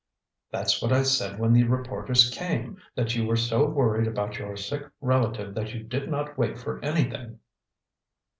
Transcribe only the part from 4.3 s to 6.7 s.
your sick relative that you did not wait